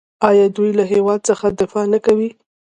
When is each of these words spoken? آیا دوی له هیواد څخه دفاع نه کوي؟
آیا 0.29 0.45
دوی 0.55 0.71
له 0.79 0.83
هیواد 0.93 1.19
څخه 1.29 1.45
دفاع 1.61 1.85
نه 1.93 1.99
کوي؟ 2.05 2.29